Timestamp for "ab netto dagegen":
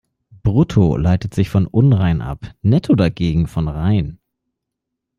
2.23-3.45